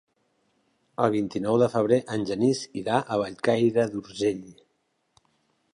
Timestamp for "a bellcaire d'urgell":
3.01-4.45